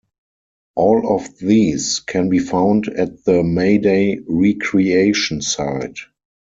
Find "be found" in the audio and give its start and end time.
2.29-2.87